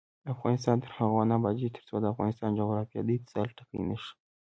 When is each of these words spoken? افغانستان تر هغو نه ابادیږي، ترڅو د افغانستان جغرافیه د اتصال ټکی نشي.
افغانستان 0.33 0.77
تر 0.83 0.91
هغو 0.97 1.21
نه 1.29 1.35
ابادیږي، 1.39 1.69
ترڅو 1.75 1.95
د 1.99 2.05
افغانستان 2.13 2.49
جغرافیه 2.59 3.01
د 3.03 3.09
اتصال 3.17 3.47
ټکی 3.57 3.79
نشي. 3.89 4.11